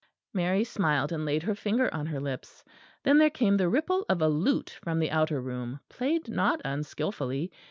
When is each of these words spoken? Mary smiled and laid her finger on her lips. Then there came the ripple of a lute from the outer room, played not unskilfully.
Mary 0.33 0.63
smiled 0.63 1.11
and 1.11 1.25
laid 1.25 1.43
her 1.43 1.53
finger 1.53 1.93
on 1.93 2.07
her 2.07 2.19
lips. 2.19 2.63
Then 3.03 3.19
there 3.19 3.29
came 3.29 3.55
the 3.57 3.69
ripple 3.69 4.03
of 4.09 4.19
a 4.19 4.27
lute 4.27 4.79
from 4.81 4.97
the 4.97 5.11
outer 5.11 5.39
room, 5.39 5.79
played 5.89 6.27
not 6.27 6.59
unskilfully. 6.65 7.51